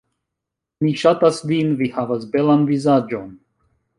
[0.85, 3.31] Mi ŝatas vin, vi havas belan vizaĝon.